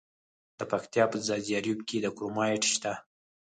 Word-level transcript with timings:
د 0.57 0.59
پکتیا 0.71 1.03
په 1.11 1.17
ځاځي 1.27 1.51
اریوب 1.57 1.79
کې 1.87 1.97
کرومایټ 2.17 2.63
شته. 2.73 2.93